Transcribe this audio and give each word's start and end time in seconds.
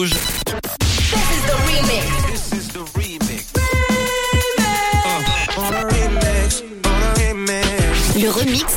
Rouge. 0.00 0.29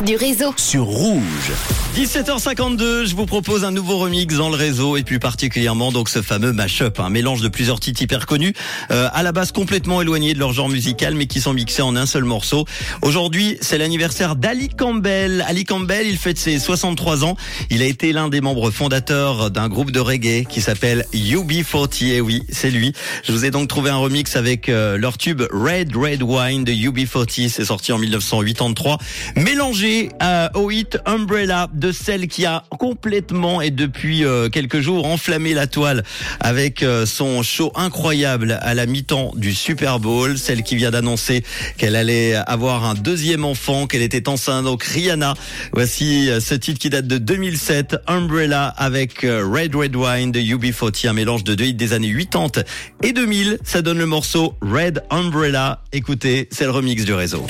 Du 0.04 0.16
réseau. 0.16 0.54
Sur 0.58 0.84
Rouge. 0.84 1.52
17h52, 1.96 3.06
je 3.06 3.16
vous 3.16 3.26
propose 3.26 3.64
un 3.64 3.72
nouveau 3.72 4.00
remix 4.00 4.36
dans 4.36 4.50
le 4.50 4.56
réseau 4.56 4.98
et 4.98 5.04
plus 5.04 5.20
particulièrement 5.20 5.92
donc 5.92 6.10
ce 6.10 6.22
fameux 6.22 6.52
mashup, 6.52 7.00
un 7.00 7.10
mélange 7.10 7.42
de 7.42 7.48
plusieurs 7.48 7.80
titres 7.80 8.02
hyper 8.02 8.26
connus, 8.26 8.54
euh, 8.92 9.08
à 9.14 9.22
la 9.22 9.32
base 9.32 9.52
complètement 9.52 10.02
éloignés 10.02 10.34
de 10.34 10.40
leur 10.40 10.52
genre 10.54 10.70
musical 10.70 11.14
mais 11.14 11.28
qui 11.28 11.40
sont 11.40 11.54
mixés 11.54 11.84
en 11.84 11.96
un 11.96 12.06
seul 12.06 12.24
morceau. 12.24 12.66
Aujourd'hui, 13.04 13.58
c'est 13.62 13.78
l'anniversaire 13.78 14.36
d'Ali 14.36 14.70
Campbell. 14.70 15.46
Ali 15.48 15.66
Campbell, 15.66 16.08
il 16.08 16.18
fête 16.18 16.40
ses 16.40 16.58
63 16.58 17.24
ans. 17.24 17.38
Il 17.70 17.82
a 17.82 17.86
été 17.86 18.12
l'un 18.12 18.28
des 18.28 18.42
membres 18.42 18.72
fondateurs 18.72 19.52
d'un 19.52 19.70
groupe 19.70 19.92
de 19.92 20.00
reggae 20.00 20.46
qui 20.50 20.62
s'appelle 20.62 21.06
UB40. 21.14 22.06
Et 22.06 22.22
oui, 22.22 22.44
c'est 22.50 22.72
lui. 22.72 22.94
Je 23.24 23.32
vous 23.32 23.46
ai 23.46 23.52
donc 23.52 23.68
trouvé 23.68 23.92
un 23.92 23.98
remix 23.98 24.36
avec 24.36 24.68
euh, 24.68 24.98
leur 24.98 25.18
tube 25.18 25.44
Red 25.52 25.96
Red 25.96 26.24
Wine 26.24 26.64
de 26.64 26.72
UB40. 26.72 27.50
C'est 27.50 27.66
sorti 27.66 27.92
en 27.92 28.00
1983, 28.00 28.98
mélangé 29.36 29.93
euh, 30.22 30.50
au 30.56 30.72
hit 30.72 30.98
Umbrella 31.06 31.70
de 31.74 31.92
celle 31.92 32.28
qui 32.28 32.46
a 32.46 32.64
complètement 32.70 33.62
et 33.62 33.70
depuis 33.70 34.26
euh, 34.26 34.50
quelques 34.50 34.80
jours 34.80 35.06
enflammé 35.06 35.54
la 35.54 35.68
toile 35.68 36.04
avec 36.40 36.82
euh, 36.84 37.06
son 37.06 37.44
show 37.44 37.72
incroyable 37.76 38.58
à 38.62 38.74
la 38.74 38.86
mi-temps 38.86 39.34
du 39.36 39.54
Super 39.54 40.00
Bowl, 40.00 40.38
celle 40.38 40.64
qui 40.64 40.76
vient 40.76 40.92
d'annoncer 40.92 41.44
qu'elle 41.78 41.96
allait 41.96 42.36
avoir 42.36 42.86
un 42.86 42.94
deuxième 42.94 43.46
enfant, 43.46 43.86
qu'elle 43.88 44.02
était 44.02 44.28
enceinte. 44.30 44.66
Donc 44.66 44.84
Rihanna, 44.84 45.36
voici 45.74 46.30
euh, 46.30 46.40
ce 46.40 46.56
titre 46.56 46.80
qui 46.80 46.90
date 46.90 47.08
de 47.08 47.18
2007, 47.18 47.98
Umbrella 48.08 48.68
avec 48.78 49.22
Red 49.22 49.76
Red 49.76 49.96
Wine 49.96 50.32
de 50.32 50.40
UB40, 50.40 51.08
un 51.08 51.14
mélange 51.14 51.44
de 51.44 51.56
deux 51.56 51.66
hits 51.66 51.74
des 51.74 51.94
années 51.94 52.14
80 52.14 52.64
et 53.04 53.14
2000. 53.14 53.60
Ça 53.64 53.82
donne 53.82 54.00
le 54.00 54.08
morceau 54.08 54.56
Red 54.62 55.04
Umbrella. 55.10 55.82
Écoutez, 55.92 56.48
c'est 56.52 56.66
le 56.66 56.72
remix 56.72 57.06
du 57.06 57.14
réseau. 57.14 57.46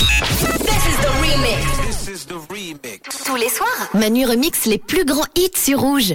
Tous 3.33 3.39
les 3.39 3.49
soirs, 3.49 3.89
Manu 3.95 4.27
remix 4.27 4.65
les 4.65 4.77
plus 4.77 5.05
grands 5.05 5.25
hits 5.35 5.57
sur 5.57 5.79
Rouge. 5.79 6.13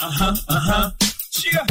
Uh-huh, 0.00 0.32
uh-huh. 0.48 0.90
Yeah. 1.44 1.66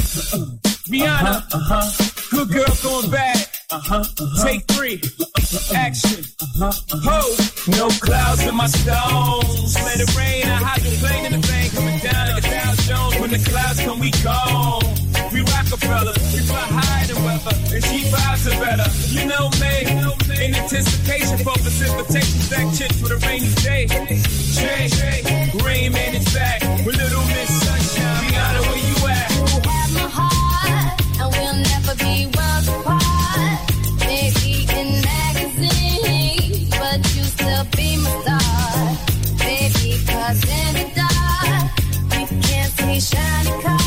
Rihanna, 0.88 1.42
uh-huh. 1.52 1.82
good 2.30 2.50
girl 2.50 2.76
going 2.84 3.10
bad. 3.10 3.38
Uh-huh, 3.72 4.04
uh-huh. 4.04 4.46
Take 4.46 4.68
three, 4.68 5.02
action. 5.74 6.24
Uh-huh, 6.40 6.70
uh-huh. 6.94 7.80
no 7.80 7.88
clouds 7.98 8.46
in 8.46 8.56
my 8.56 8.68
stones. 8.68 9.74
Let 9.84 10.00
it 10.00 10.16
rain, 10.16 10.46
I 10.46 10.62
hide 10.62 10.82
the 10.82 10.96
plane 11.02 11.26
in 11.26 11.42
the 11.42 11.48
bank. 11.48 11.74
Coming 11.74 11.98
down 12.06 12.36
like 12.36 12.46
a 12.46 12.48
Dow 12.48 12.74
Jones. 12.86 13.20
When 13.20 13.32
the 13.32 13.42
clouds 13.50 13.80
come, 13.82 14.00
we 14.00 14.12
gone. 14.22 14.84
We 15.34 15.42
Rockefeller, 15.42 16.14
we 16.34 16.40
fly 16.46 16.68
higher 16.70 17.08
than 17.08 17.24
weather. 17.26 17.56
And 17.74 17.84
she 17.84 18.06
vibes 18.14 18.46
are 18.46 18.60
better. 18.62 18.90
You 19.10 19.26
know 19.26 19.50
me, 19.58 20.05
in 20.46 20.54
anticipation 20.56 21.38
for 21.40 21.54
precipitation. 21.54 22.40
Stack 22.42 22.74
chips 22.78 23.02
with 23.02 23.24
rainy 23.26 23.54
day. 23.66 23.88
Jay, 23.88 24.90
Rain 25.64 25.92
Man 25.92 26.16
is 26.16 26.34
back 26.34 26.62
with 26.86 26.98
Little 26.98 27.26
Miss 27.34 27.50
Sunshine. 27.64 28.32
Where 28.62 28.78
you 28.78 28.98
at? 29.08 29.32
You 29.34 29.46
have 29.70 29.92
my 29.94 30.08
heart, 30.18 31.02
and 31.20 31.30
we'll 31.34 31.60
never 31.72 31.96
be 31.96 32.30
worlds 32.36 32.68
apart. 32.68 33.60
Maybe 34.02 34.68
in 34.80 35.02
magazines, 35.02 36.70
but 36.70 37.00
you 37.16 37.24
still 37.24 37.66
be 37.76 37.98
my 37.98 38.10
star. 38.22 38.44
In 40.28 40.74
the 40.74 40.86
dark, 40.96 41.70
we 42.12 42.22
can't 42.42 42.72
see 42.72 43.00
shiny 43.00 43.64
cars. 43.64 43.85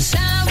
sound 0.00 0.49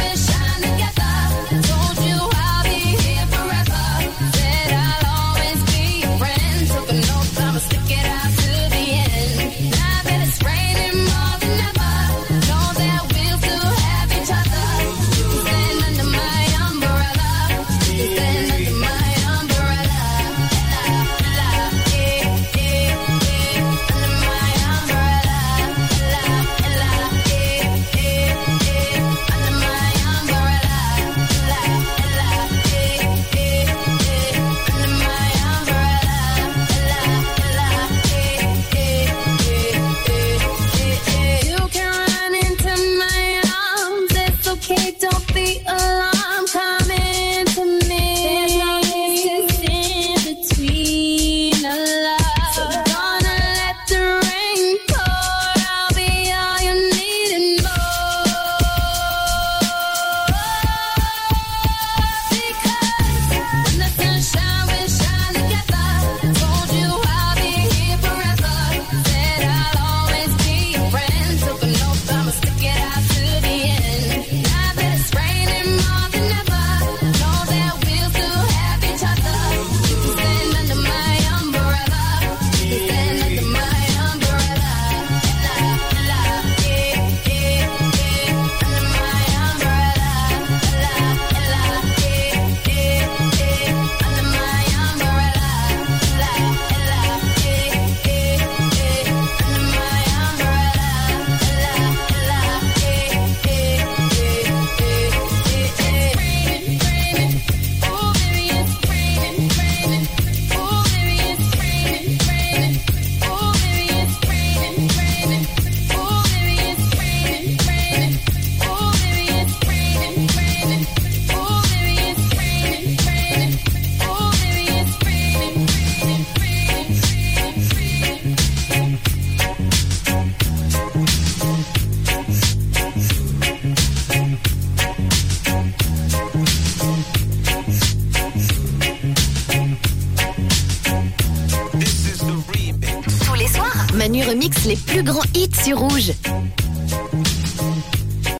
remix 144.23 144.65
les 144.65 144.75
plus 144.75 145.03
grands 145.03 145.23
hits 145.35 145.63
sur 145.63 145.79
Rouge. 145.79 146.11